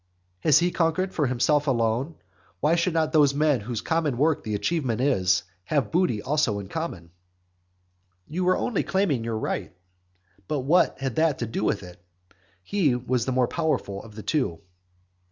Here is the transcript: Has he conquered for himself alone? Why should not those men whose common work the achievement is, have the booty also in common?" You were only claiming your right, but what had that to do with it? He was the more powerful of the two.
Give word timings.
Has 0.39 0.57
he 0.57 0.71
conquered 0.71 1.13
for 1.13 1.27
himself 1.27 1.67
alone? 1.67 2.15
Why 2.59 2.73
should 2.73 2.95
not 2.95 3.13
those 3.13 3.35
men 3.35 3.59
whose 3.59 3.81
common 3.81 4.17
work 4.17 4.43
the 4.43 4.55
achievement 4.55 4.99
is, 4.99 5.43
have 5.65 5.83
the 5.83 5.89
booty 5.91 6.23
also 6.23 6.57
in 6.57 6.69
common?" 6.69 7.11
You 8.27 8.43
were 8.45 8.57
only 8.57 8.81
claiming 8.81 9.23
your 9.23 9.37
right, 9.37 9.77
but 10.47 10.61
what 10.61 10.97
had 10.99 11.17
that 11.17 11.37
to 11.37 11.45
do 11.45 11.63
with 11.63 11.83
it? 11.83 12.03
He 12.63 12.95
was 12.95 13.25
the 13.25 13.31
more 13.31 13.47
powerful 13.47 14.01
of 14.01 14.15
the 14.15 14.23
two. 14.23 14.61